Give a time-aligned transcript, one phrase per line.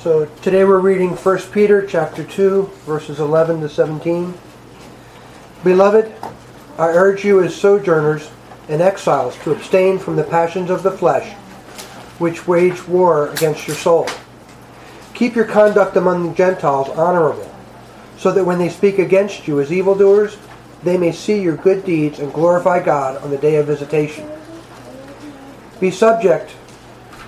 [0.00, 4.34] So today we're reading 1 Peter chapter 2 verses 11 to 17.
[5.64, 6.14] Beloved,
[6.78, 8.30] I urge you as sojourners
[8.68, 11.34] and exiles to abstain from the passions of the flesh
[12.18, 14.08] which wage war against your soul.
[15.14, 17.50] Keep your conduct among the Gentiles honorable,
[18.16, 20.38] so that when they speak against you as evildoers,
[20.82, 24.30] they may see your good deeds and glorify God on the day of visitation.
[25.80, 26.54] Be subject,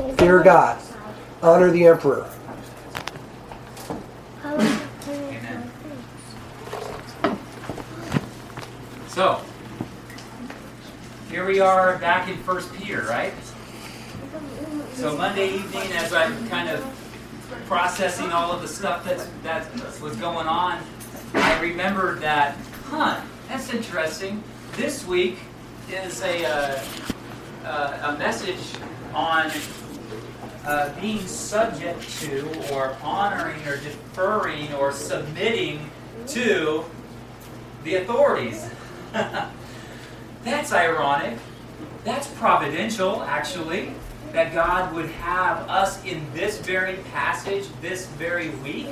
[0.00, 0.80] Fear God.
[1.42, 2.26] Honor the emperor.
[4.42, 5.70] Amen.
[9.08, 9.42] So,
[11.30, 13.34] here we are back in First Peter, right?
[14.94, 16.82] So Monday evening, as I'm kind of
[17.66, 20.82] processing all of the stuff that's, that was going on,
[21.34, 24.42] I remembered that, huh, that's interesting.
[24.72, 25.36] This week
[25.90, 26.82] is a, uh,
[27.66, 28.80] uh, a message
[29.12, 29.50] on
[30.66, 35.90] uh, being subject to, or honoring, or deferring, or submitting
[36.28, 36.84] to
[37.84, 38.68] the authorities.
[40.44, 41.38] That's ironic.
[42.04, 43.92] That's providential, actually
[44.32, 48.86] that God would have us in this very passage, this very week.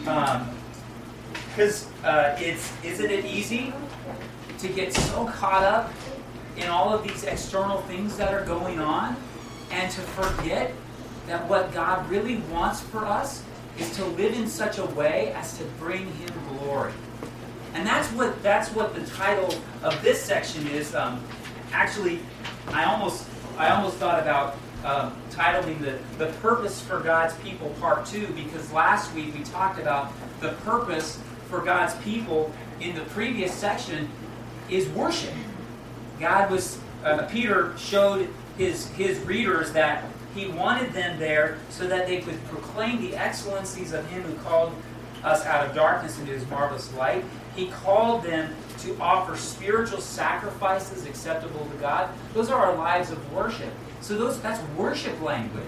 [0.00, 3.72] Because um, uh, it's isn't it easy
[4.58, 5.92] to get so caught up
[6.56, 9.16] in all of these external things that are going on,
[9.70, 10.72] and to forget
[11.26, 13.42] that what God really wants for us
[13.78, 16.92] is to live in such a way as to bring Him glory.
[17.74, 20.94] And that's what that's what the title of this section is.
[20.94, 21.22] Um,
[21.72, 22.20] actually,
[22.68, 23.26] I almost
[23.56, 28.72] I almost thought about um, titling the, the Purpose for God's People Part 2 because
[28.72, 34.08] last week we talked about the purpose for God's people in the previous section
[34.70, 35.34] is worship.
[36.20, 38.28] God was, uh, Peter showed
[38.58, 40.04] his, his readers that
[40.34, 44.74] he wanted them there so that they could proclaim the excellencies of him who called
[45.24, 47.24] us out of darkness into his marvelous light.
[47.56, 52.10] He called them to offer spiritual sacrifices acceptable to God.
[52.34, 53.72] Those are our lives of worship.
[54.00, 55.64] So those that's worship language.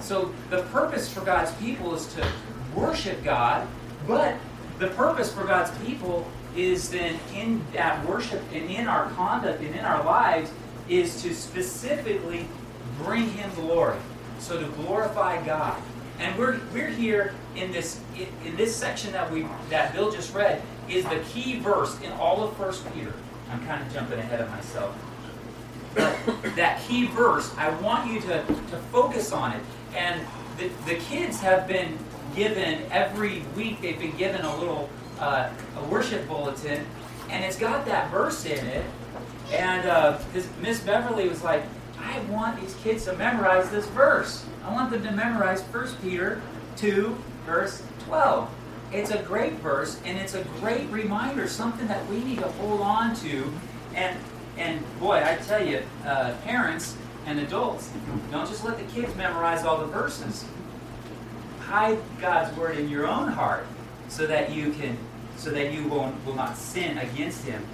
[0.00, 2.28] So the purpose for God's people is to
[2.74, 3.66] worship God,
[4.06, 4.36] but
[4.78, 9.74] the purpose for God's people is then in that worship and in our conduct and
[9.74, 10.50] in our lives
[10.88, 12.46] is to specifically
[12.98, 13.98] bring him glory.
[14.38, 15.80] So to glorify God.
[16.18, 18.00] And we're, we're here in this
[18.44, 22.44] in this section that we that Bill just read is the key verse in all
[22.44, 23.12] of First Peter.
[23.50, 24.96] I'm kind of jumping ahead of myself.
[25.94, 26.16] But
[26.56, 29.62] that key verse, I want you to, to focus on it.
[29.96, 30.20] And
[30.58, 31.98] the, the kids have been
[32.34, 34.90] given every week, they've been given a little
[35.20, 36.84] uh, a worship bulletin,
[37.30, 38.84] and it's got that verse in it.
[39.52, 40.18] And uh,
[40.60, 41.62] Miss Beverly was like,
[41.98, 44.44] I want these kids to memorize this verse.
[44.64, 46.40] I want them to memorize 1 Peter
[46.76, 47.16] 2,
[47.46, 48.50] verse 12.
[48.92, 52.80] It's a great verse, and it's a great reminder, something that we need to hold
[52.80, 53.52] on to.
[53.94, 54.18] And,
[54.56, 57.90] and boy, I tell you, uh, parents and adults,
[58.30, 60.44] don't just let the kids memorize all the verses.
[61.60, 63.66] Hide God's word in your own heart
[64.08, 64.96] so that you can,
[65.36, 67.64] so that you won't will not sin against Him.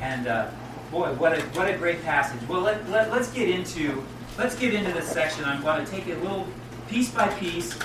[0.00, 0.50] And uh,
[0.90, 2.46] boy, what a what a great passage.
[2.48, 4.04] Well, let, let, let's get into
[4.38, 5.44] let's get into this section.
[5.44, 6.46] I'm going to take it a little
[6.88, 7.78] piece by piece,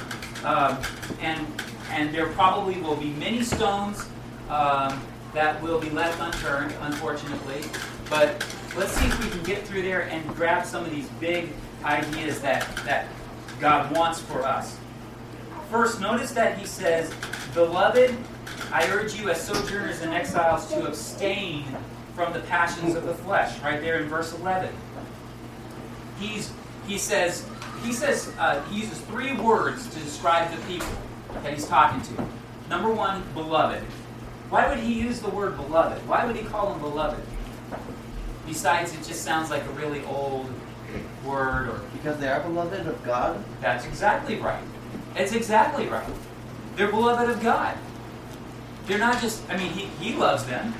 [0.43, 0.77] um,
[1.19, 1.45] and
[1.89, 4.07] and there probably will be many stones
[4.49, 5.01] um,
[5.33, 7.63] that will be left unturned, unfortunately.
[8.09, 8.45] But
[8.77, 11.49] let's see if we can get through there and grab some of these big
[11.83, 13.07] ideas that that
[13.59, 14.77] God wants for us.
[15.69, 17.13] First, notice that he says,
[17.53, 18.15] "Beloved,
[18.71, 21.65] I urge you as sojourners and exiles to abstain
[22.15, 24.73] from the passions of the flesh, right there in verse 11.
[26.19, 26.51] He's,
[26.87, 27.47] he says,
[27.83, 30.87] he says, uh, he uses three words to describe the people
[31.43, 32.27] that he's talking to.
[32.69, 33.83] Number one, beloved.
[34.49, 36.05] Why would he use the word beloved?
[36.07, 37.23] Why would he call them beloved?
[38.45, 40.49] Besides, it just sounds like a really old
[41.25, 43.43] word or because they are beloved of God.
[43.61, 44.63] That's exactly right.
[45.15, 46.09] It's exactly right.
[46.75, 47.77] They're beloved of God.
[48.87, 50.73] They're not just, I mean, he, he loves them.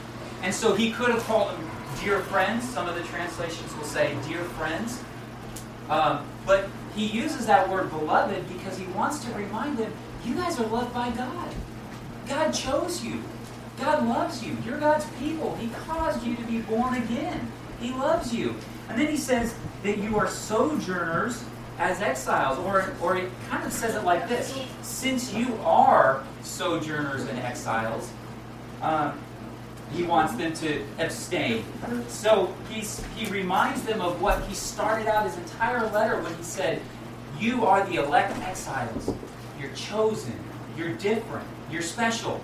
[0.43, 2.67] And so he could have called them dear friends.
[2.67, 5.01] Some of the translations will say dear friends.
[5.89, 9.93] Um, but he uses that word beloved because he wants to remind them
[10.25, 11.53] you guys are loved by God.
[12.27, 13.21] God chose you.
[13.79, 14.55] God loves you.
[14.65, 15.55] You're God's people.
[15.55, 17.51] He caused you to be born again.
[17.79, 18.55] He loves you.
[18.89, 21.43] And then he says that you are sojourners
[21.79, 27.23] as exiles, or, or it kind of says it like this since you are sojourners
[27.23, 28.11] and exiles,
[28.83, 29.19] um,
[29.93, 31.63] he wants them to abstain.
[32.07, 36.43] So he's, he reminds them of what he started out his entire letter when he
[36.43, 36.81] said,
[37.39, 39.13] You are the elect exiles.
[39.59, 40.37] You're chosen.
[40.77, 41.47] You're different.
[41.69, 42.41] You're special.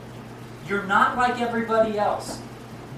[0.67, 2.41] You're not like everybody else.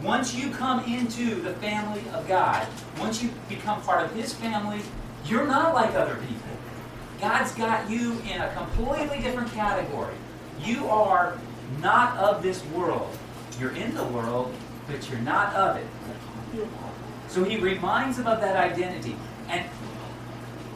[0.04, 2.66] Once you come into the family of God,
[3.00, 4.82] once you become part of His family,
[5.26, 6.36] you're not like other people.
[7.20, 10.16] God's got you in a completely different category.
[10.64, 11.38] You are
[11.82, 13.16] not of this world.
[13.60, 14.54] You're in the world,
[14.88, 15.86] but you're not of it.
[17.28, 19.16] So he reminds them of that identity.
[19.50, 19.66] And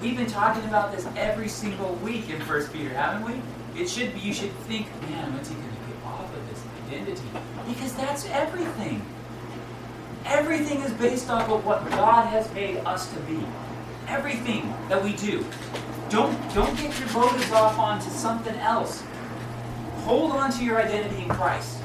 [0.01, 3.81] we've been talking about this every single week in First Peter, haven't we?
[3.81, 6.61] It should be you should think, man, when's he going to get off of this
[6.85, 7.27] identity?
[7.67, 9.03] Because that's everything.
[10.25, 13.39] Everything is based off of what God has made us to be.
[14.07, 15.45] Everything that we do.
[16.09, 19.03] Don't don't get your motives off onto something else.
[20.03, 21.82] Hold on to your identity in Christ.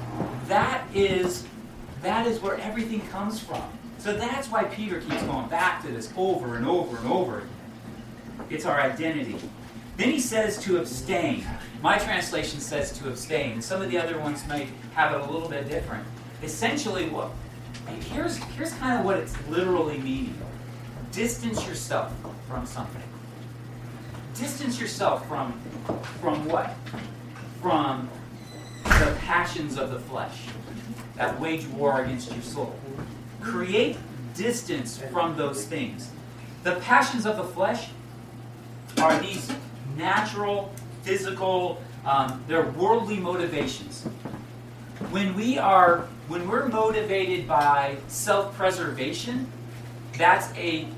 [0.49, 1.47] That is
[2.03, 3.63] that is where everything comes from.
[3.99, 7.51] So that's why Peter keeps going back to this over and over and over again.
[8.49, 9.37] It's our identity.
[9.97, 11.45] Then he says to abstain.
[11.83, 15.49] My translation says to abstain, some of the other ones might have it a little
[15.49, 16.07] bit different.
[16.43, 17.31] Essentially, what
[18.13, 20.39] here's here's kind of what it's literally meaning.
[21.13, 22.13] Distance yourself
[22.49, 23.03] from something.
[24.35, 25.61] Distance yourself from
[26.21, 26.75] from what?
[27.61, 28.09] From
[28.85, 30.47] the passions of the flesh
[31.17, 32.79] that wage war against your soul.
[33.41, 33.97] Create
[34.35, 36.11] distance from those things.
[36.63, 37.91] The passions of the flesh
[38.99, 39.51] are these
[39.97, 40.73] natural,
[41.03, 44.05] physical, um, they're worldly motivations.
[45.11, 49.51] When we are, when we're motivated by self-preservation,
[50.17, 50.89] that's a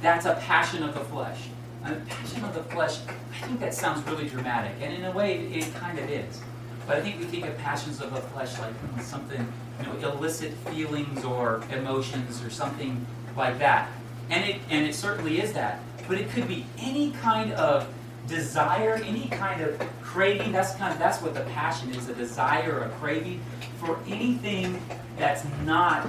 [0.00, 1.48] that's a passion of the flesh.
[1.84, 2.98] A passion of the flesh.
[3.08, 6.40] I think that sounds really dramatic, and in a way, it kind of is.
[6.86, 10.52] But I think we think of passions of the flesh like something, you know, illicit
[10.68, 13.06] feelings or emotions or something
[13.36, 13.88] like that.
[14.30, 15.80] And it and it certainly is that.
[16.08, 17.88] But it could be any kind of
[18.26, 20.52] desire, any kind of craving.
[20.52, 23.40] That's kind of that's what the passion is, a desire, a craving
[23.78, 24.80] for anything
[25.18, 26.08] that's not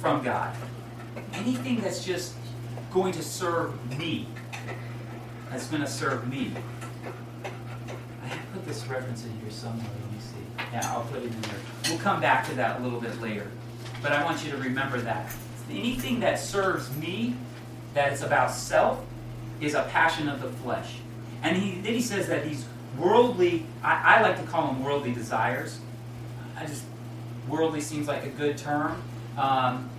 [0.00, 0.54] from God.
[1.34, 2.34] Anything that's just
[2.92, 4.28] going to serve me.
[5.50, 6.52] That's going to serve me
[8.70, 9.84] this reference in here somewhere.
[9.84, 10.64] Let me see.
[10.72, 11.54] Yeah, I'll put it in there.
[11.88, 13.50] We'll come back to that a little bit later.
[14.00, 15.32] But I want you to remember that.
[15.68, 17.34] Anything that serves me,
[17.94, 19.04] that is about self,
[19.60, 20.98] is a passion of the flesh.
[21.42, 22.64] And he, then he says that these
[22.96, 25.80] worldly, I, I like to call them worldly desires.
[26.56, 26.84] I just,
[27.48, 29.02] worldly seems like a good term.
[29.36, 29.90] Um,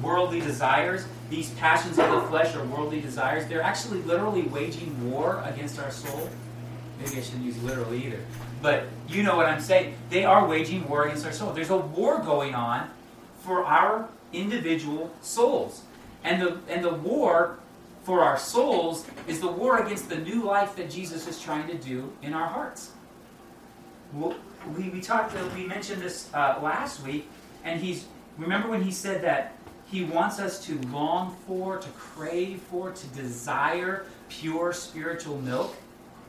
[0.00, 3.48] worldly desires, these passions of the flesh are worldly desires.
[3.48, 6.28] They're actually literally waging war against our soul.
[7.00, 8.20] Maybe I shouldn't use literal either.
[8.62, 9.96] But you know what I'm saying.
[10.10, 11.52] They are waging war against our soul.
[11.52, 12.90] There's a war going on
[13.40, 15.82] for our individual souls.
[16.22, 17.58] And the, and the war
[18.04, 21.74] for our souls is the war against the new life that Jesus is trying to
[21.74, 22.90] do in our hearts.
[24.12, 27.30] We, we talked, we mentioned this uh, last week,
[27.64, 32.60] and he's, remember when he said that he wants us to long for, to crave
[32.62, 35.74] for, to desire pure spiritual milk?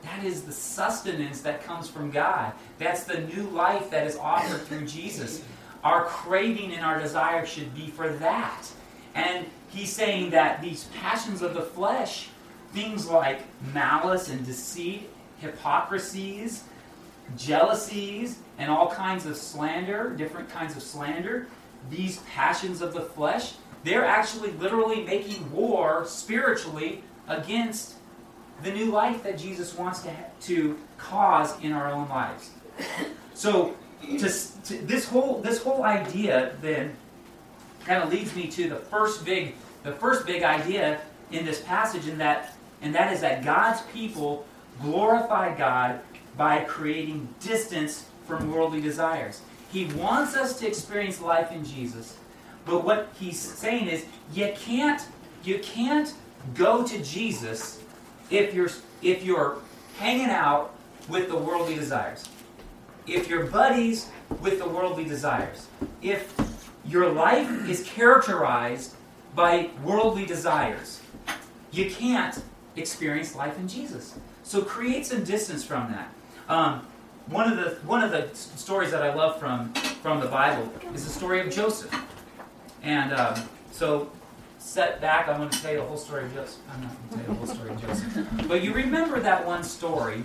[0.02, 2.52] That is the sustenance that comes from God.
[2.78, 5.42] That's the new life that is offered through Jesus.
[5.84, 8.66] Our craving and our desire should be for that.
[9.14, 12.28] And he's saying that these passions of the flesh,
[12.72, 13.40] things like
[13.72, 16.64] malice and deceit, hypocrisies,
[17.36, 21.46] jealousies, and all kinds of slander, different kinds of slander,
[21.90, 23.54] these passions of the flesh,
[23.84, 27.94] they're actually literally making war spiritually against
[28.62, 32.50] the new life that Jesus wants to, to cause in our own lives.
[33.34, 34.28] So, to,
[34.64, 36.96] to, this whole this whole idea then
[37.84, 39.54] kind of leads me to the first big
[39.84, 41.00] the first big idea
[41.30, 44.44] in this passage, and that and that is that God's people
[44.80, 46.00] glorify God
[46.36, 49.40] by creating distance from worldly desires.
[49.70, 52.16] He wants us to experience life in Jesus,
[52.64, 54.04] but what he's saying is
[54.34, 55.02] you can't
[55.44, 56.12] you can't
[56.54, 57.82] go to Jesus
[58.32, 58.70] if you're
[59.02, 59.58] if you're
[59.98, 60.74] hanging out
[61.08, 62.24] with the worldly desires,
[63.06, 64.08] if you're buddies
[64.40, 65.66] with the worldly desires,
[66.00, 66.34] if
[66.86, 68.94] your life is characterized
[69.34, 71.00] by worldly desires,
[71.70, 72.42] you can't
[72.76, 74.14] experience life in Jesus.
[74.42, 76.12] So create some distance from that.
[76.48, 76.86] Um,
[77.26, 79.72] one of the one of the stories that I love from
[80.02, 81.94] from the Bible is the story of Joseph.
[82.82, 84.10] And um, so,
[84.62, 85.28] set back.
[85.28, 86.60] I'm going to tell you the whole story of Joseph.
[86.72, 88.48] I'm not going to tell you the whole story of Joseph.
[88.48, 90.22] But you remember that one story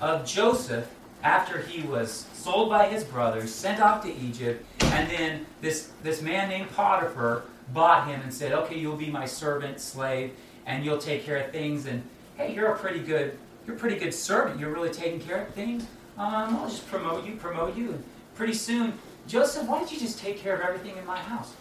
[0.00, 0.88] of Joseph
[1.22, 6.22] after he was sold by his brothers, sent off to Egypt, and then this this
[6.22, 7.42] man named Potiphar
[7.74, 10.32] bought him and said, "Okay, you'll be my servant, slave,
[10.66, 12.02] and you'll take care of things." And
[12.36, 14.58] hey, you're a pretty good you're a pretty good servant.
[14.58, 15.84] You're really taking care of things.
[16.16, 17.90] Um, I'll just promote you, promote you.
[17.90, 18.94] And pretty soon,
[19.26, 21.52] Joseph, why don't you just take care of everything in my house?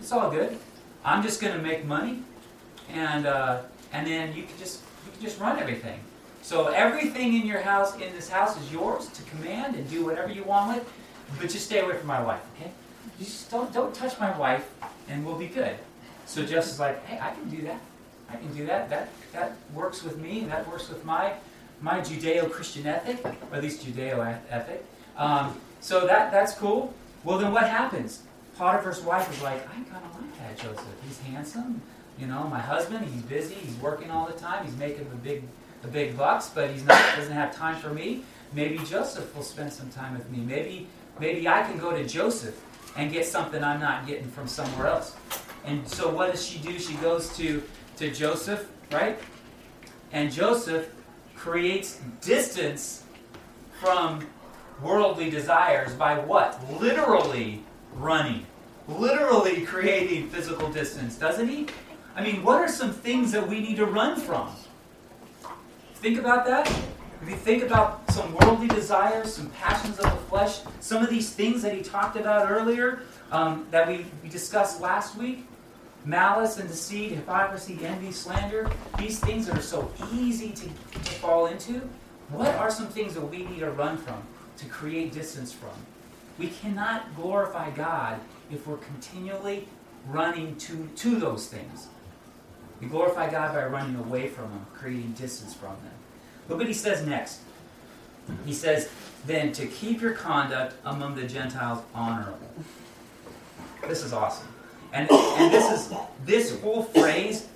[0.00, 0.58] It's all good.
[1.04, 2.22] I'm just going to make money,
[2.90, 6.00] and uh, and then you can just you can just run everything.
[6.42, 10.30] So everything in your house, in this house, is yours to command and do whatever
[10.30, 10.92] you want with.
[11.38, 12.70] But just stay away from my wife, okay?
[13.18, 14.68] You just don't don't touch my wife,
[15.08, 15.76] and we'll be good.
[16.26, 17.80] So Joseph's like, hey, I can do that.
[18.30, 18.90] I can do that.
[18.90, 20.44] That that works with me.
[20.44, 21.34] That works with my
[21.80, 24.84] my Judeo-Christian ethic, or at least Judeo ethic.
[25.16, 26.94] Um, so that that's cool.
[27.24, 28.22] Well, then what happens?
[28.56, 30.86] Potiphar's wife is like, I kind of like that Joseph.
[31.06, 31.82] He's handsome.
[32.18, 33.06] You know, my husband.
[33.06, 33.54] He's busy.
[33.54, 34.64] He's working all the time.
[34.64, 35.42] He's making the big
[35.82, 38.22] the big bucks, but he's not doesn't have time for me.
[38.54, 40.38] Maybe Joseph will spend some time with me.
[40.38, 40.86] Maybe
[41.18, 42.60] maybe I can go to Joseph
[42.96, 45.16] and get something I'm not getting from somewhere else.
[45.64, 46.78] And so what does she do?
[46.78, 47.62] She goes to
[47.96, 49.18] to Joseph, right?
[50.12, 50.94] And Joseph
[51.34, 53.02] creates distance
[53.80, 54.26] from
[54.82, 56.60] worldly desires by what?
[56.80, 57.62] Literally
[57.94, 58.46] running.
[58.86, 61.66] Literally creating physical distance, doesn't he?
[62.16, 64.50] I mean, what are some things that we need to run from?
[65.96, 66.68] Think about that.
[67.22, 71.32] If you think about some worldly desires, some passions of the flesh, some of these
[71.32, 73.00] things that he talked about earlier
[73.32, 75.46] um, that we, we discussed last week,
[76.04, 81.46] malice and deceit, hypocrisy, envy, slander, these things that are so easy to, to fall
[81.46, 81.80] into,
[82.28, 84.22] what are some things that we need to run from,
[84.58, 85.70] to create distance from?
[86.38, 89.68] We cannot glorify God if we're continually
[90.08, 91.88] running to, to those things.
[92.80, 95.94] We glorify God by running away from them, creating distance from them.
[96.48, 97.40] Look what he says next.
[98.44, 98.90] He says,
[99.26, 102.50] then to keep your conduct among the Gentiles honorable.
[103.86, 104.48] This is awesome.
[104.92, 107.48] And, and this is this whole phrase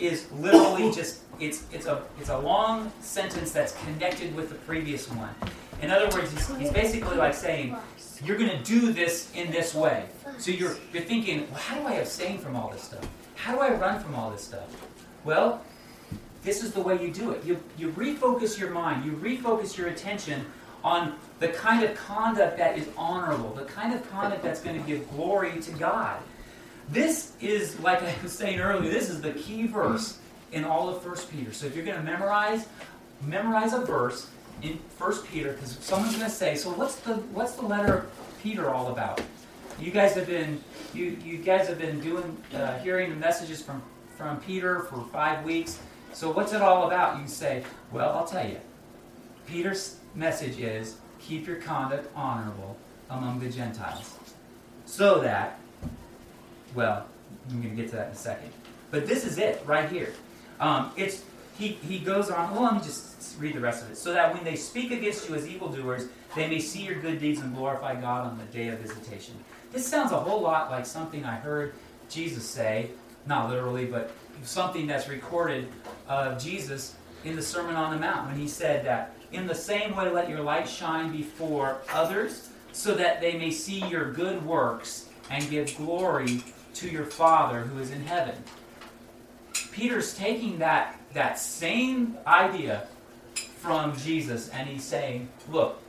[0.00, 5.08] is literally just it's it's a it's a long sentence that's connected with the previous
[5.10, 5.34] one.
[5.82, 7.76] In other words, he's, he's basically like saying,
[8.24, 10.06] you're going to do this in this way.
[10.38, 13.06] So you're you're thinking, well, how do I abstain from all this stuff?
[13.34, 14.68] How do I run from all this stuff?
[15.24, 15.62] Well,
[16.42, 17.44] this is the way you do it.
[17.44, 20.46] You you refocus your mind, you refocus your attention
[20.84, 24.86] on the kind of conduct that is honorable, the kind of conduct that's going to
[24.86, 26.22] give glory to God.
[26.88, 30.20] This is, like I was saying earlier, this is the key verse
[30.52, 31.52] in all of 1 Peter.
[31.52, 32.68] So if you're going to memorize,
[33.22, 34.30] memorize a verse
[34.62, 38.06] in 1 Peter, because someone's going to say, so what's the what's the letter
[38.42, 39.20] Peter all about?
[39.78, 40.62] You guys have been
[40.94, 43.82] you you guys have been doing uh, hearing the messages from
[44.16, 45.78] from Peter for five weeks.
[46.12, 47.20] So what's it all about?
[47.20, 48.58] You say, well, I'll tell you.
[49.46, 52.76] Peter's message is keep your conduct honorable
[53.10, 54.18] among the Gentiles,
[54.86, 55.58] so that
[56.74, 57.06] well,
[57.50, 58.50] I'm going to get to that in a second.
[58.90, 60.12] But this is it right here.
[60.60, 61.22] Um, it's
[61.58, 62.52] he, he goes on.
[62.52, 63.96] Well, let me just read the rest of it.
[63.96, 67.40] So that when they speak against you as evildoers, they may see your good deeds
[67.40, 69.34] and glorify God on the day of visitation.
[69.72, 71.74] This sounds a whole lot like something I heard
[72.08, 72.90] Jesus say,
[73.26, 75.68] not literally, but something that's recorded
[76.08, 76.94] of Jesus
[77.24, 80.28] in the Sermon on the Mount when he said that, in the same way, let
[80.28, 85.76] your light shine before others, so that they may see your good works and give
[85.76, 86.42] glory
[86.74, 88.34] to your Father who is in heaven.
[89.76, 92.86] Peter's taking that, that same idea
[93.34, 95.82] from Jesus and he's saying, look,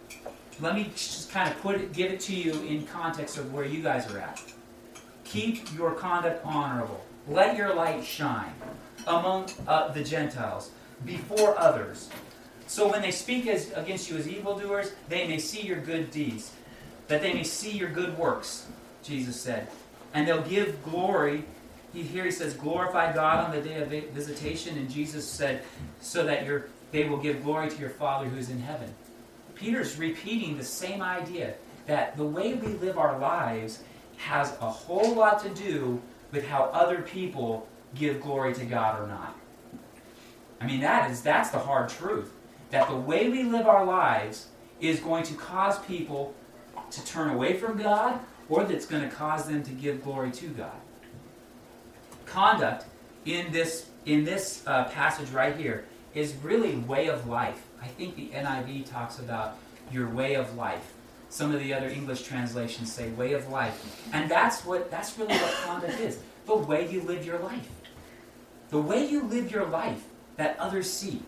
[0.60, 3.64] let me just kind of put it, give it to you in context of where
[3.64, 4.42] you guys are at.
[5.24, 7.02] Keep your conduct honorable.
[7.30, 8.54] Let your light shine
[9.08, 10.72] among uh, the Gentiles,
[11.06, 12.10] before others.
[12.66, 16.52] So when they speak as, against you as evildoers, they may see your good deeds,
[17.08, 18.68] that they may see your good works,
[19.02, 19.70] Jesus said
[20.14, 21.44] and they'll give glory.
[21.94, 25.64] He, here he says, glorify God on the day of visitation, and Jesus said,
[26.02, 28.94] so that you they will give glory to your Father who is in heaven.
[29.56, 33.82] Peter's repeating the same idea that the way we live our lives
[34.18, 36.02] has a whole lot to do
[36.32, 39.36] with how other people give glory to God or not.
[40.60, 42.32] I mean, that is that's the hard truth.
[42.72, 44.48] That the way we live our lives
[44.80, 46.34] is going to cause people
[46.92, 50.48] to turn away from God or that's going to cause them to give glory to
[50.50, 50.76] God.
[52.28, 52.86] Conduct
[53.26, 57.66] in this in this uh, passage right here is really way of life.
[57.82, 59.58] I think the NIV talks about
[59.92, 60.94] your way of life.
[61.30, 64.08] Some of the other English translations say way of life.
[64.14, 66.20] And that's what that's really what conduct is.
[66.46, 67.68] The way you live your life.
[68.70, 70.04] The way you live your life
[70.38, 71.22] that others see.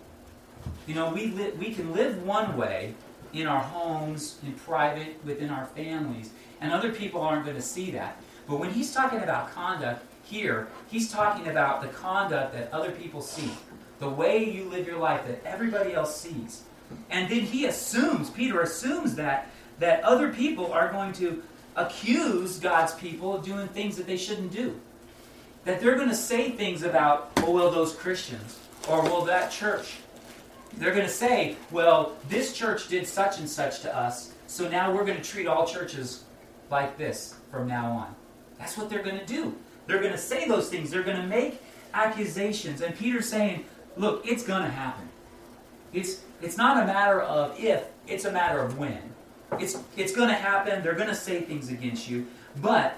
[0.88, 2.94] You know, we li- we can live one way
[3.34, 7.92] in our homes, in private, within our families, and other people aren't going to see
[7.92, 8.22] that.
[8.48, 13.22] But when he's talking about conduct here, he's talking about the conduct that other people
[13.22, 13.52] see,
[14.00, 16.64] the way you live your life that everybody else sees.
[17.10, 21.42] And then he assumes, Peter assumes that that other people are going to
[21.76, 24.80] accuse God's people of doing things that they shouldn't do.
[25.66, 29.98] That they're going to say things about, oh, well, those Christians, or well, that church.
[30.78, 34.94] They're going to say, well, this church did such and such to us, so now
[34.94, 36.24] we're going to treat all churches
[36.70, 38.16] like this from now on.
[38.58, 39.56] That's what they're going to do.
[39.90, 40.92] They're going to say those things.
[40.92, 41.60] They're going to make
[41.96, 42.82] accusations.
[42.82, 43.66] And Peter's saying,
[43.98, 45.10] look, it's going to happen.
[45.94, 49.00] It's, it's not a matter of if, it's a matter of when.
[49.54, 50.84] It's, it's going to happen.
[50.84, 52.28] They're going to say things against you.
[52.62, 52.98] But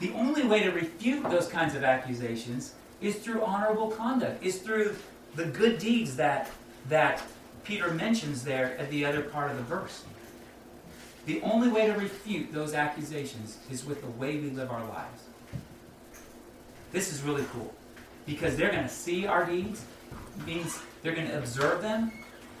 [0.00, 4.96] the only way to refute those kinds of accusations is through honorable conduct, is through
[5.36, 6.50] the good deeds that,
[6.88, 7.22] that
[7.62, 10.02] Peter mentions there at the other part of the verse.
[11.26, 15.22] The only way to refute those accusations is with the way we live our lives.
[16.92, 17.72] This is really cool
[18.26, 19.84] because they're going to see our deeds,
[20.46, 22.12] means they're going to observe them,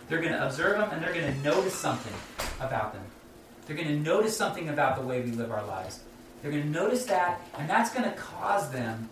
[0.08, 2.12] they're going to observe them, and they're going to notice something
[2.60, 3.04] about them.
[3.66, 6.00] They're going to notice something about the way we live our lives.
[6.40, 9.08] They're going to notice that, and that's going to cause them.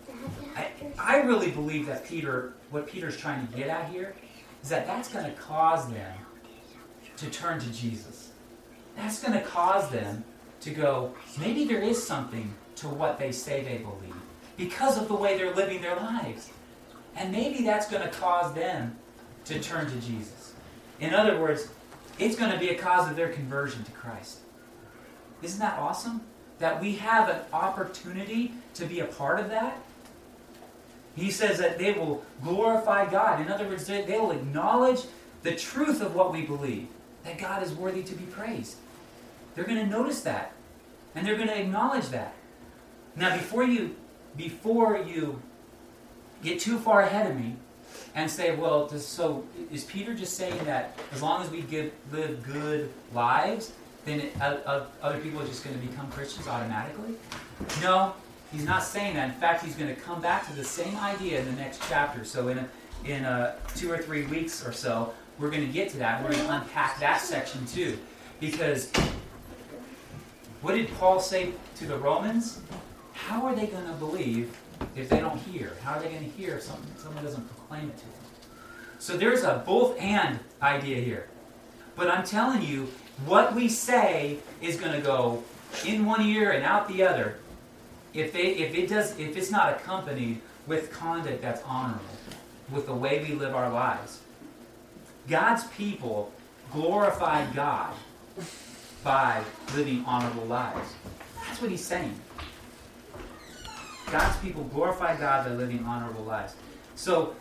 [0.57, 0.67] I,
[0.99, 4.15] I really believe that Peter, what Peter's trying to get at here,
[4.61, 6.17] is that that's going to cause them
[7.17, 8.31] to turn to Jesus.
[8.97, 10.25] That's going to cause them
[10.61, 14.15] to go, maybe there is something to what they say they believe
[14.61, 16.51] because of the way they're living their lives.
[17.15, 18.95] And maybe that's going to cause them
[19.45, 20.53] to turn to Jesus.
[20.99, 21.67] In other words,
[22.19, 24.37] it's going to be a cause of their conversion to Christ.
[25.41, 26.21] Isn't that awesome?
[26.59, 29.81] That we have an opportunity to be a part of that.
[31.15, 33.41] He says that they will glorify God.
[33.41, 35.01] In other words, they, will acknowledge
[35.41, 36.87] the truth of what we believe,
[37.23, 38.75] that God is worthy to be praised.
[39.55, 40.53] They're going to notice that,
[41.15, 42.35] and they're going to acknowledge that.
[43.15, 43.95] Now, before you
[44.37, 45.41] before you
[46.43, 47.55] get too far ahead of me
[48.15, 52.43] and say, well, so is Peter just saying that as long as we give, live
[52.43, 53.71] good lives,
[54.05, 57.15] then it, uh, other people are just going to become Christians automatically?
[57.81, 58.13] No,
[58.51, 59.29] he's not saying that.
[59.29, 62.25] In fact, he's going to come back to the same idea in the next chapter.
[62.25, 62.67] So in a,
[63.05, 66.23] in a two or three weeks or so, we're going to get to that.
[66.23, 67.97] We're going to unpack that section too.
[68.39, 68.91] Because
[70.61, 72.59] what did Paul say to the Romans?
[73.27, 74.57] How are they going to believe
[74.95, 75.73] if they don't hear?
[75.83, 78.13] How are they going to hear if someone, someone doesn't proclaim it to them?
[78.99, 81.27] So there's a both and idea here.
[81.95, 82.89] But I'm telling you,
[83.25, 85.43] what we say is going to go
[85.85, 87.37] in one ear and out the other
[88.13, 92.03] if, they, if, it does, if it's not accompanied with conduct that's honorable,
[92.71, 94.21] with the way we live our lives.
[95.27, 96.31] God's people
[96.71, 97.93] glorify God
[99.03, 99.43] by
[99.75, 100.93] living honorable lives.
[101.47, 102.15] That's what he's saying.
[104.11, 106.53] God's people glorify God by living honorable lives.
[106.95, 107.33] So,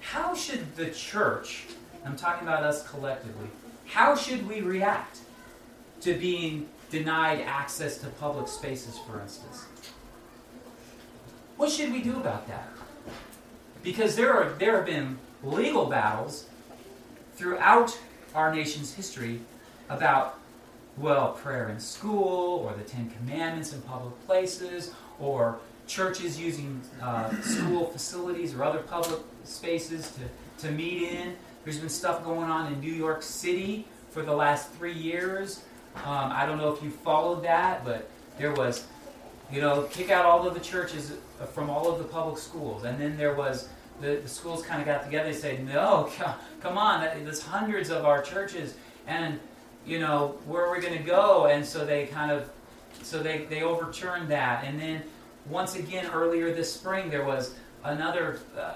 [0.00, 1.66] how should the church,
[2.04, 3.48] I'm talking about us collectively,
[3.86, 5.18] how should we react
[6.00, 9.64] to being denied access to public spaces, for instance?
[11.56, 12.68] What should we do about that?
[13.82, 16.46] Because there, are, there have been legal battles
[17.34, 17.96] throughout
[18.34, 19.40] our nation's history
[19.88, 20.38] about,
[20.96, 27.30] well, prayer in school, or the Ten Commandments in public places, or churches using uh,
[27.40, 31.34] school facilities or other public spaces to, to meet in.
[31.64, 35.62] There's been stuff going on in New York City for the last three years.
[35.96, 38.86] Um, I don't know if you followed that, but there was,
[39.50, 41.14] you know, kick out all of the churches
[41.52, 42.84] from all of the public schools.
[42.84, 43.68] And then there was,
[44.00, 46.10] the, the schools kind of got together and said, no,
[46.60, 48.74] come on, there's hundreds of our churches.
[49.06, 49.40] And,
[49.86, 51.46] you know, where are we going to go?
[51.46, 52.50] And so they kind of,
[53.02, 54.64] so they, they overturned that.
[54.64, 55.02] And then
[55.50, 58.74] once again earlier this spring there was another uh,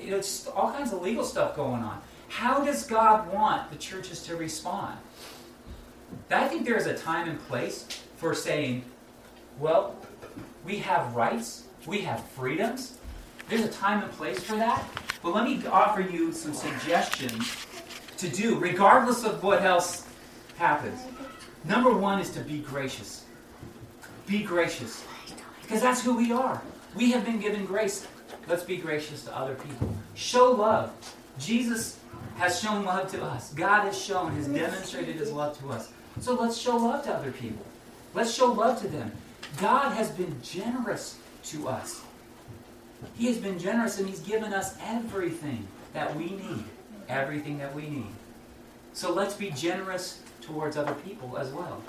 [0.00, 2.00] you know just all kinds of legal stuff going on.
[2.28, 4.98] How does god want the churches to respond?
[6.30, 8.84] I think there's a time and place for saying
[9.58, 9.96] well
[10.64, 12.98] we have rights we have freedoms.
[13.48, 14.84] There's a time and place for that.
[15.22, 17.66] But let me offer you some suggestions
[18.18, 20.06] to do regardless of what else
[20.56, 21.00] happens.
[21.64, 23.24] Number one is to be gracious.
[24.26, 25.04] Be gracious
[25.70, 26.60] because that's who we are.
[26.96, 28.08] We have been given grace.
[28.48, 29.94] Let's be gracious to other people.
[30.16, 30.90] Show love.
[31.38, 32.00] Jesus
[32.38, 33.54] has shown love to us.
[33.54, 35.92] God has shown, has demonstrated his love to us.
[36.18, 37.64] So let's show love to other people.
[38.14, 39.12] Let's show love to them.
[39.58, 42.02] God has been generous to us.
[43.14, 46.64] He has been generous and He's given us everything that we need.
[47.08, 48.10] Everything that we need.
[48.92, 51.80] So let's be generous towards other people as well.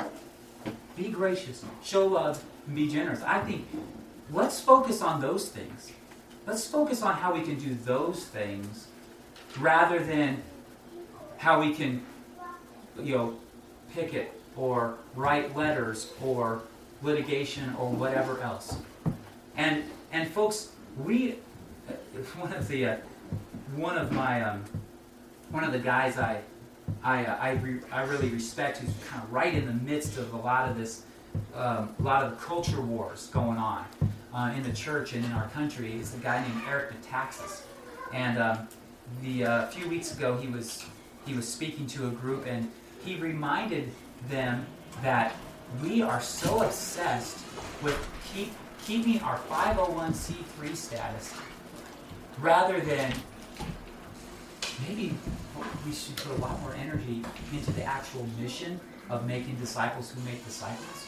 [0.95, 3.21] Be gracious, show love, and be generous.
[3.23, 3.67] I think
[4.31, 5.91] let's focus on those things.
[6.47, 8.87] Let's focus on how we can do those things
[9.59, 10.41] rather than
[11.37, 12.01] how we can,
[13.01, 13.37] you know,
[13.93, 16.61] picket or write letters or
[17.01, 18.77] litigation or whatever else.
[19.57, 21.35] And and folks, we
[22.37, 22.97] one of the uh,
[23.75, 24.63] one of my um,
[25.49, 26.41] one of the guys I
[27.03, 30.33] I uh, I, re, I really respect who's kind of right in the midst of
[30.33, 31.03] a lot of this
[31.55, 33.85] um, a lot of culture wars going on
[34.33, 37.63] uh, in the church and in our country is a guy named Eric Metaxas.
[38.13, 38.67] And um,
[39.21, 40.85] the uh, few weeks ago he was
[41.25, 42.69] he was speaking to a group and
[43.03, 43.91] he reminded
[44.29, 44.65] them
[45.01, 45.35] that
[45.83, 47.37] we are so obsessed
[47.81, 47.97] with
[48.33, 48.51] keep,
[48.85, 51.33] keeping our 501c3 status
[52.39, 53.13] rather than
[54.87, 55.13] maybe
[55.85, 57.21] we should put a lot more energy
[57.53, 61.00] into the actual mission of making disciples who make disciples.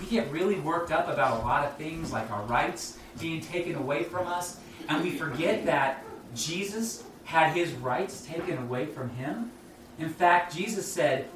[0.00, 3.74] We get really worked up about a lot of things like our rights being taken
[3.74, 9.50] away from us, and we forget that Jesus had his rights taken away from him.
[9.98, 11.28] In fact, Jesus said,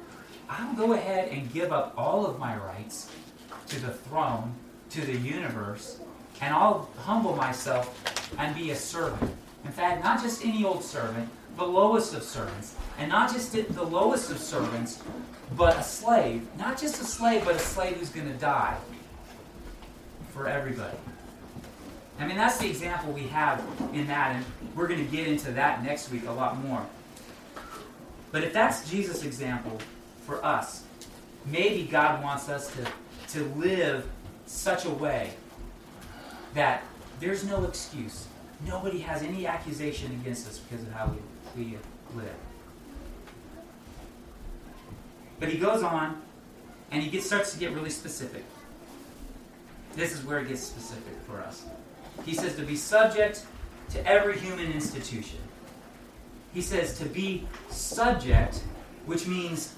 [0.49, 3.11] I'll go ahead and give up all of my rights
[3.67, 4.53] to the throne,
[4.91, 5.99] to the universe,
[6.41, 9.31] and I'll humble myself and be a servant.
[9.63, 12.75] In fact, not just any old servant, the lowest of servants.
[12.97, 15.01] And not just the lowest of servants,
[15.55, 16.47] but a slave.
[16.57, 18.77] Not just a slave, but a slave who's going to die
[20.33, 20.97] for everybody.
[22.19, 23.63] I mean, that's the example we have
[23.93, 26.85] in that, and we're going to get into that next week a lot more.
[28.31, 29.79] But if that's Jesus' example
[30.25, 30.83] for us,
[31.45, 32.85] maybe God wants us to,
[33.33, 34.07] to live
[34.45, 35.31] such a way
[36.53, 36.83] that
[37.19, 38.27] there's no excuse.
[38.65, 41.17] Nobody has any accusation against us because of how we,
[41.55, 41.77] we
[42.15, 42.35] live.
[45.39, 46.21] But he goes on
[46.91, 48.43] and he gets, starts to get really specific.
[49.95, 51.65] This is where it gets specific for us.
[52.25, 53.45] He says to be subject
[53.91, 55.39] to every human institution.
[56.53, 58.63] He says to be subject,
[59.05, 59.73] which means,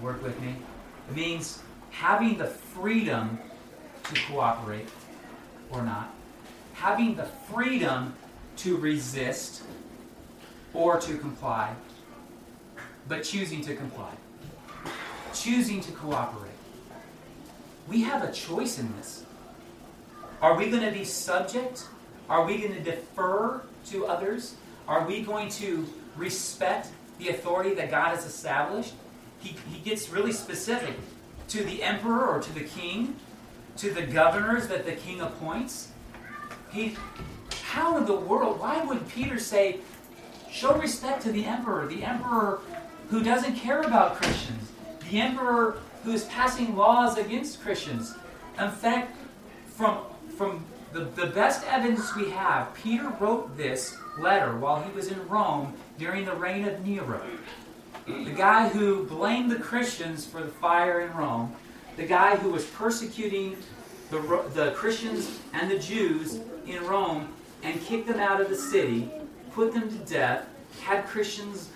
[0.00, 0.54] work with me,
[1.10, 3.38] it means having the freedom
[4.04, 4.88] to cooperate
[5.70, 6.14] or not,
[6.74, 8.14] having the freedom
[8.56, 9.62] to resist
[10.74, 11.74] or to comply,
[13.08, 14.12] but choosing to comply,
[15.34, 16.50] choosing to cooperate.
[17.88, 19.24] We have a choice in this.
[20.42, 21.86] Are we going to be subject?
[22.28, 24.56] Are we going to defer to others?
[24.88, 26.88] Are we going to respect
[27.18, 28.94] the authority that God has established?
[29.40, 30.94] He, he gets really specific
[31.48, 33.16] to the emperor or to the king,
[33.78, 35.88] to the governors that the king appoints.
[36.70, 36.96] He,
[37.76, 39.80] how in the world, why would Peter say,
[40.50, 42.60] show respect to the emperor, the emperor
[43.10, 44.72] who doesn't care about Christians,
[45.10, 48.14] the emperor who is passing laws against Christians?
[48.58, 49.14] In fact,
[49.66, 49.98] from
[50.38, 55.28] from the, the best evidence we have, Peter wrote this letter while he was in
[55.28, 57.20] Rome during the reign of Nero.
[58.06, 61.54] The guy who blamed the Christians for the fire in Rome,
[61.96, 63.58] the guy who was persecuting
[64.10, 64.20] the,
[64.54, 67.28] the Christians and the Jews in Rome
[67.66, 69.10] and kicked them out of the city,
[69.52, 70.46] put them to death,
[70.82, 71.68] had Christians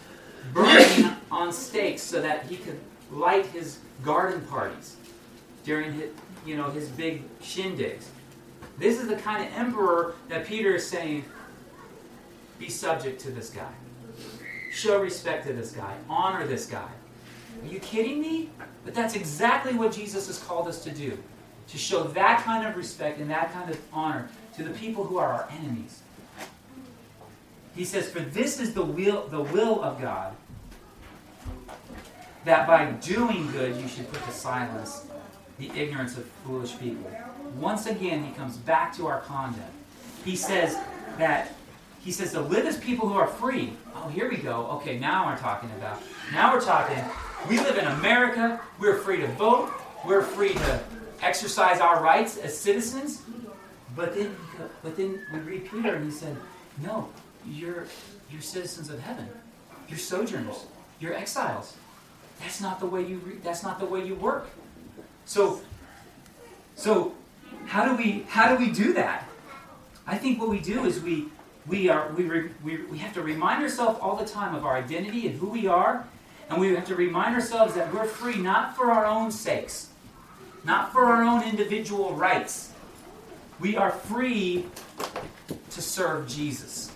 [0.52, 2.78] burning on stakes so that he could
[3.10, 4.96] light his garden parties
[5.64, 6.10] during his,
[6.46, 8.04] you know, his big shindigs.
[8.78, 11.24] This is the kind of emperor that Peter is saying,
[12.58, 13.72] be subject to this guy.
[14.70, 15.96] Show respect to this guy.
[16.08, 16.88] Honor this guy.
[17.62, 18.50] Are you kidding me?
[18.84, 21.18] But that's exactly what Jesus has called us to do.
[21.68, 25.18] To show that kind of respect and that kind of honor to the people who
[25.18, 26.02] are our enemies.
[27.74, 30.34] He says, For this is the will, the will of God,
[32.44, 35.06] that by doing good you should put to silence
[35.58, 37.10] the ignorance of foolish people.
[37.58, 39.72] Once again, he comes back to our conduct.
[40.24, 40.78] He says
[41.18, 41.52] that
[42.00, 43.74] he says to live as people who are free.
[43.94, 44.66] Oh, here we go.
[44.72, 46.02] Okay, now we're talking about.
[46.32, 47.02] Now we're talking.
[47.48, 48.60] We live in America.
[48.78, 49.70] We're free to vote.
[50.06, 50.80] We're free to
[51.20, 53.22] exercise our rights as citizens.
[53.96, 54.36] But then,
[54.82, 56.36] but then we read Peter, and he said,
[56.82, 57.08] "No,
[57.46, 57.86] you're
[58.30, 59.28] you're citizens of heaven.
[59.88, 60.66] You're sojourners.
[61.00, 61.76] You're exiles.
[62.40, 63.18] That's not the way you.
[63.18, 64.48] Re- that's not the way you work.
[65.24, 65.60] So,
[66.76, 67.14] so
[67.66, 69.28] how do we how do we do that?
[70.06, 71.28] I think what we do is we
[71.66, 74.76] we are we, re, we, we have to remind ourselves all the time of our
[74.76, 76.04] identity and who we are
[76.48, 79.90] and we have to remind ourselves that we're free not for our own sakes
[80.64, 82.69] not for our own individual rights
[83.60, 84.66] we are free
[85.70, 86.92] to serve jesus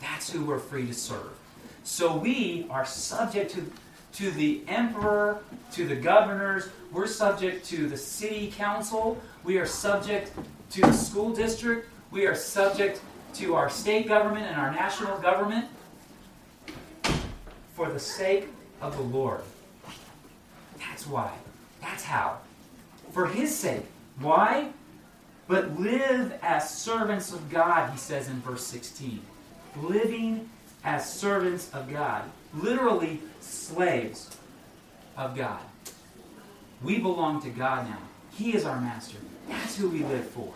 [0.00, 1.30] that's who we're free to serve
[1.84, 3.70] so we are subject to
[4.12, 5.40] to the emperor
[5.72, 10.32] to the governors we're subject to the city council we are subject
[10.70, 13.00] to the school district we are subject
[13.34, 15.66] to our state government and our national government
[17.78, 18.48] for the sake
[18.80, 19.40] of the Lord.
[20.78, 21.32] That's why.
[21.80, 22.38] That's how.
[23.12, 23.82] For His sake.
[24.18, 24.70] Why?
[25.48, 29.20] But live as servants of God, he says in verse 16.
[29.76, 30.48] Living
[30.84, 32.24] as servants of God.
[32.54, 34.30] Literally, slaves
[35.16, 35.60] of God.
[36.82, 37.98] We belong to God now.
[38.32, 39.18] He is our master.
[39.48, 40.52] That's who we live for.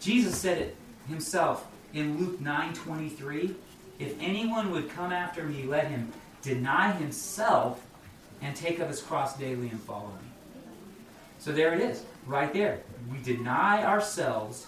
[0.00, 0.76] Jesus said it
[1.08, 3.56] himself in Luke 9:23,
[3.98, 7.80] "If anyone would come after me, let him deny himself
[8.40, 10.27] and take up his cross daily and follow me."
[11.38, 12.80] So there it is, right there.
[13.10, 14.66] We deny ourselves.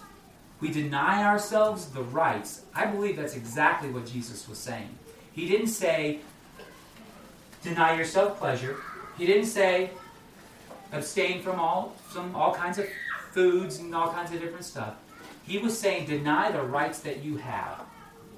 [0.60, 2.62] We deny ourselves the rights.
[2.74, 4.88] I believe that's exactly what Jesus was saying.
[5.32, 6.20] He didn't say
[7.62, 8.76] deny yourself pleasure.
[9.18, 9.90] He didn't say
[10.92, 12.86] abstain from all some all kinds of
[13.32, 14.94] foods and all kinds of different stuff.
[15.46, 17.80] He was saying, deny the rights that you have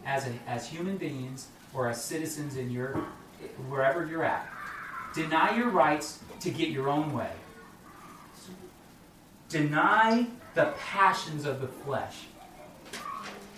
[0.04, 3.04] as, a, as human beings or as citizens in your
[3.68, 4.46] wherever you're at.
[5.14, 7.30] Deny your rights to get your own way.
[9.48, 12.24] Deny the passions of the flesh,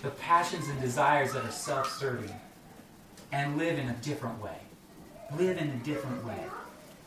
[0.01, 2.33] the passions and desires that are self serving,
[3.31, 4.57] and live in a different way.
[5.37, 6.39] Live in a different way.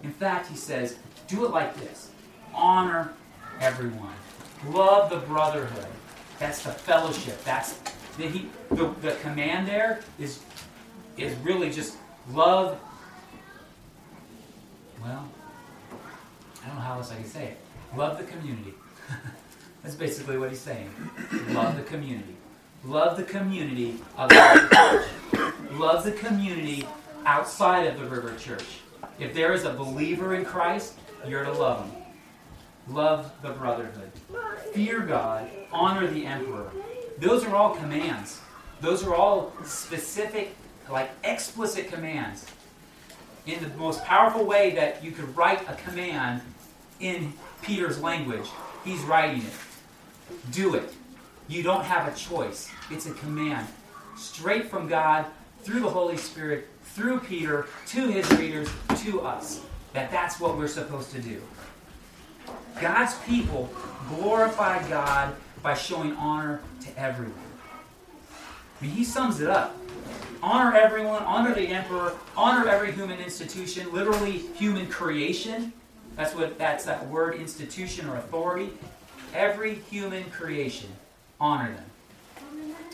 [0.02, 2.10] In fact, he says, do it like this
[2.54, 3.12] honor
[3.60, 4.14] everyone,
[4.66, 5.86] love the brotherhood,
[6.38, 7.42] that's the fellowship.
[7.44, 7.78] That's
[8.16, 10.40] the, he, the, the command there is,
[11.16, 11.96] is really just
[12.32, 12.78] love.
[15.02, 15.28] Well,
[16.62, 17.58] I don't know how else I can say it.
[17.96, 18.74] Love the community.
[19.82, 20.90] That's basically what he's saying.
[21.50, 22.36] Love the community.
[22.84, 25.54] Love the community of the River Church.
[25.72, 26.86] Love the community
[27.24, 28.80] outside of the River Church.
[29.18, 30.94] If there is a believer in Christ,
[31.26, 32.02] you're to love him.
[32.88, 34.10] Love the brotherhood.
[34.72, 35.48] Fear God.
[35.72, 36.70] Honor the emperor.
[37.18, 38.40] Those are all commands.
[38.80, 40.54] Those are all specific,
[40.90, 42.46] like explicit commands.
[43.46, 46.42] In the most powerful way that you could write a command
[47.00, 47.32] in
[47.62, 48.46] Peter's language,
[48.84, 49.52] he's writing it.
[50.52, 50.92] Do it.
[51.48, 52.70] You don't have a choice.
[52.90, 53.66] It's a command.
[54.16, 55.26] Straight from God,
[55.62, 58.68] through the Holy Spirit, through Peter, to his readers,
[59.02, 59.62] to us.
[59.92, 61.40] That that's what we're supposed to do.
[62.80, 63.68] God's people
[64.08, 67.34] glorify God by showing honor to everyone.
[68.80, 69.76] I mean, he sums it up.
[70.40, 75.72] Honor everyone, honor the emperor, honor every human institution, literally human creation.
[76.18, 78.70] That's what that's that word institution or authority.
[79.32, 80.90] Every human creation,
[81.40, 81.84] honor them.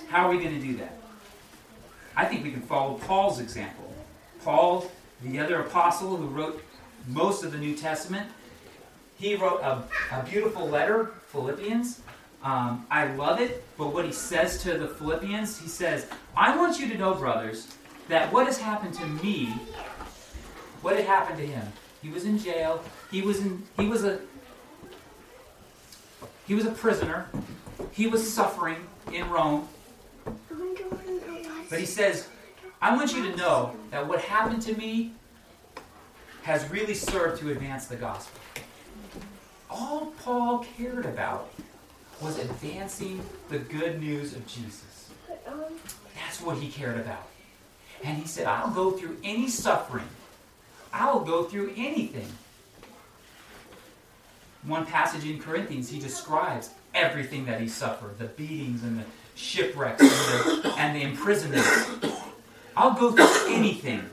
[0.09, 0.99] How are we going to do that?
[2.15, 3.91] I think we can follow Paul's example.
[4.45, 4.91] Paul,
[5.23, 6.63] the other apostle who wrote
[7.09, 8.31] most of the New Testament,
[9.19, 9.83] he wrote a,
[10.15, 12.03] a beautiful letter, Philippians.
[12.43, 16.07] Um, I love it, but what he says to the Philippians, he says,
[16.37, 17.75] I want you to know, brothers,
[18.09, 19.47] that what has happened to me,
[20.83, 21.67] what had happened to him,
[22.05, 24.21] he was in jail, he was in he was a
[26.47, 27.29] he was a prisoner,
[27.91, 29.69] he was suffering in Rome.
[31.69, 32.29] But he says,
[32.81, 35.15] I want you to know that what happened to me
[36.43, 38.39] has really served to advance the gospel
[39.75, 41.51] all Paul cared about
[42.21, 45.11] was advancing the good news of Jesus.
[46.15, 47.29] That's what he cared about.
[48.05, 50.07] And he said, I'll go through any suffering.
[50.95, 52.29] I'll go through anything.
[54.63, 59.05] One passage in Corinthians, he describes everything that he suffered the beatings and the
[59.35, 61.67] shipwrecks and the, and the imprisonment.
[62.77, 64.09] I'll go through anything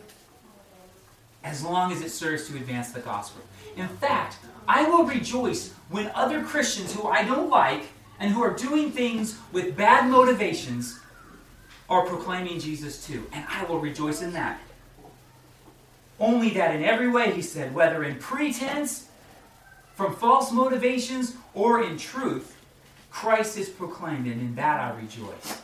[1.44, 3.44] as long as it serves to advance the gospel.
[3.78, 7.84] In fact, I will rejoice when other Christians who I don't like
[8.20, 11.00] and who are doing things with bad motivations
[11.90, 13.28] are proclaiming Jesus too.
[13.32, 14.60] And I will rejoice in that.
[16.22, 19.08] Only that in every way, he said, whether in pretense,
[19.96, 22.56] from false motivations, or in truth,
[23.10, 25.62] Christ is proclaimed, and in that I rejoice.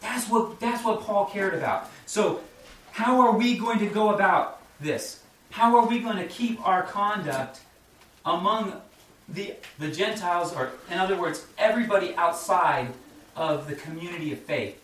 [0.00, 1.90] That's what, that's what Paul cared about.
[2.06, 2.40] So,
[2.92, 5.20] how are we going to go about this?
[5.50, 7.60] How are we going to keep our conduct
[8.24, 8.80] among
[9.28, 12.88] the, the Gentiles, or in other words, everybody outside
[13.36, 14.80] of the community of faith.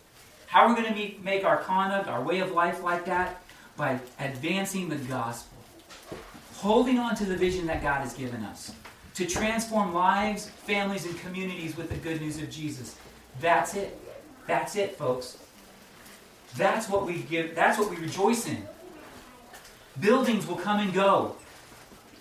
[0.46, 3.40] How are we going to make our conduct, our way of life like that?
[3.76, 5.58] By advancing the gospel,
[6.54, 8.72] holding on to the vision that God has given us
[9.14, 12.96] to transform lives, families, and communities with the good news of Jesus.
[13.40, 13.98] That's it.
[14.46, 15.38] That's it, folks.
[16.56, 17.54] That's what we give.
[17.54, 18.62] That's what we rejoice in.
[20.00, 21.36] Buildings will come and go.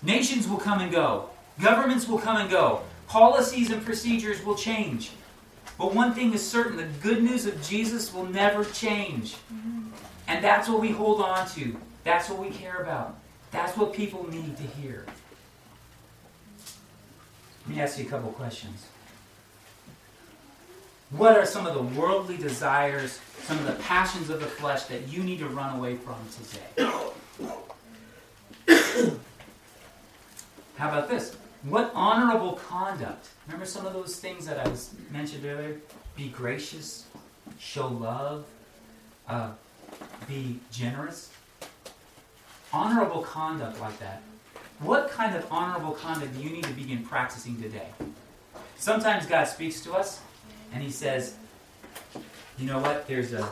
[0.04, 1.30] Nations will come and go.
[1.62, 2.82] Governments will come and go.
[3.08, 5.12] Policies and procedures will change.
[5.78, 9.36] But one thing is certain the good news of Jesus will never change.
[10.28, 11.78] And that's what we hold on to.
[12.04, 13.18] That's what we care about.
[13.52, 15.06] That's what people need to hear.
[17.68, 18.86] Let me ask you a couple questions.
[21.12, 25.08] What are some of the worldly desires, some of the passions of the flesh that
[25.08, 26.92] you need to run away from today?
[30.78, 31.36] How about this?
[31.64, 33.30] What honorable conduct?
[33.48, 35.78] Remember some of those things that I was mentioned earlier?
[36.16, 37.06] Be gracious,
[37.58, 38.46] show love,
[39.28, 39.52] uh,
[40.28, 41.32] be generous.
[42.74, 44.22] Honorable conduct like that.
[44.80, 47.88] What kind of honorable conduct do you need to begin practicing today?
[48.78, 50.22] Sometimes God speaks to us
[50.74, 51.36] and He says,
[52.58, 53.08] "You know what?
[53.08, 53.48] There's a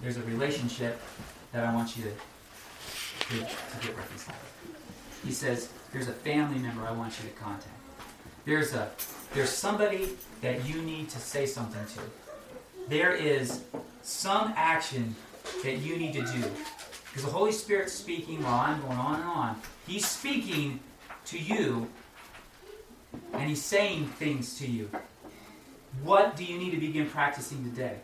[0.00, 1.00] there's a relationship
[1.52, 4.38] that I want you to, to, to get reconciled."
[5.24, 7.68] He says, "There's a family member I want you to contact."
[8.44, 8.90] There's a
[9.34, 10.10] there's somebody
[10.42, 12.88] that you need to say something to.
[12.88, 13.64] There is
[14.02, 15.16] some action
[15.62, 16.44] that you need to do.
[17.06, 19.60] Because the Holy Spirit's speaking while I'm going on and on.
[19.86, 20.80] He's speaking
[21.26, 21.88] to you
[23.32, 24.90] and he's saying things to you.
[26.02, 27.98] What do you need to begin practicing today?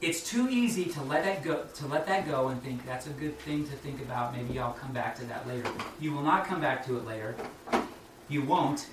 [0.00, 3.10] It's too easy to let that go to let that go and think that's a
[3.10, 4.36] good thing to think about.
[4.36, 5.68] Maybe I'll come back to that later.
[5.98, 7.34] You will not come back to it later.
[8.28, 8.86] You won't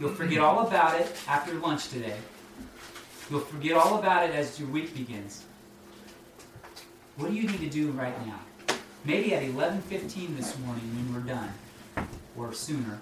[0.00, 2.16] You'll forget all about it after lunch today.
[3.30, 5.44] You'll forget all about it as your week begins.
[7.16, 8.40] What do you need to do right now?
[9.04, 11.52] Maybe at 11:15 this morning when we're done,
[12.36, 12.98] or sooner.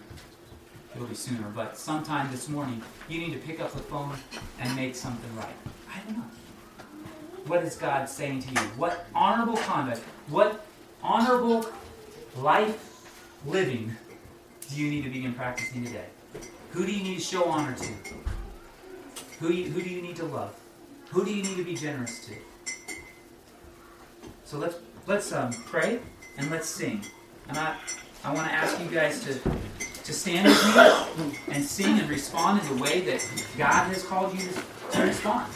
[0.95, 4.19] It'll be sooner, but sometime this morning, you need to pick up the phone
[4.61, 5.57] and make something right.
[5.91, 6.31] I don't know.
[7.47, 8.61] What is God saying to you?
[8.77, 10.67] What honorable conduct, what
[11.03, 11.65] honorable
[12.37, 13.07] life
[13.47, 13.97] living
[14.69, 16.09] do you need to begin practicing today?
[16.73, 17.93] Who do you need to show honor to?
[19.41, 20.55] Who, you, who do you need to love?
[21.11, 22.35] Who do you need to be generous to?
[24.53, 25.99] So let's let's um, pray
[26.37, 27.01] and let's sing.
[27.49, 27.75] And I
[28.23, 29.33] I want to ask you guys to
[30.05, 34.35] to stand with me and sing and respond in the way that God has called
[34.35, 35.51] you to, to respond.